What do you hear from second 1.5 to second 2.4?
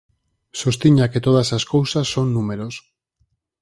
as cousas son